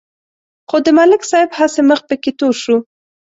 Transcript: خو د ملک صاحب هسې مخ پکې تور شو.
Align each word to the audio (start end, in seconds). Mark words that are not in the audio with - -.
خو 0.69 0.77
د 0.85 0.87
ملک 0.97 1.21
صاحب 1.31 1.49
هسې 1.59 1.81
مخ 1.89 1.99
پکې 2.09 2.31
تور 2.39 2.55
شو. 2.63 2.77